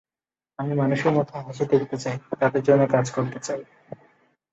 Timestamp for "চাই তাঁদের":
1.97-2.63